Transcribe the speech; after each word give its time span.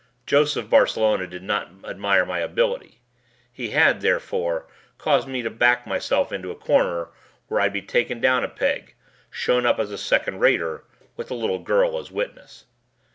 Joseph 0.25 0.67
Barcelona 0.67 1.27
did 1.27 1.43
not 1.43 1.69
admire 1.83 2.25
my 2.25 2.39
ability. 2.39 3.01
He 3.51 3.69
had, 3.69 4.01
therefore, 4.01 4.65
caused 4.97 5.27
me 5.27 5.43
to 5.43 5.51
back 5.51 5.85
myself 5.85 6.31
into 6.31 6.49
a 6.49 6.55
corner 6.55 7.09
where 7.49 7.59
I'd 7.61 7.71
be 7.73 7.83
taken 7.83 8.19
down 8.19 8.43
a 8.43 8.49
peg, 8.49 8.95
shown 9.29 9.63
up 9.63 9.77
as 9.77 9.91
a 9.91 9.99
second 9.99 10.39
rater 10.39 10.85
with 11.15 11.27
the 11.27 11.35
little 11.35 11.59
girl 11.59 11.99
as 11.99 12.09
a 12.09 12.13
witness. 12.15 12.65